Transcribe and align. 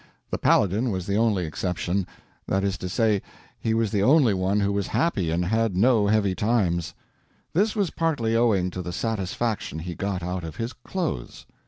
The 0.31 0.39
Paladin 0.39 0.89
was 0.89 1.05
the 1.05 1.15
only 1.17 1.45
exception—that 1.45 2.63
is 2.63 2.75
to 2.79 2.89
say, 2.89 3.21
he 3.59 3.75
was 3.75 3.91
the 3.91 4.01
only 4.01 4.33
one 4.33 4.59
who 4.61 4.73
was 4.73 4.87
happy 4.87 5.29
and 5.29 5.45
had 5.45 5.75
no 5.77 6.07
heavy 6.07 6.33
times. 6.33 6.95
This 7.53 7.75
was 7.75 7.91
partly 7.91 8.35
owing 8.35 8.71
to 8.71 8.81
the 8.81 8.93
satisfaction 8.93 9.77
he 9.77 9.93
got 9.93 10.23
out 10.23 10.43
of 10.43 10.55
his 10.55 10.73
clothes. 10.73 11.45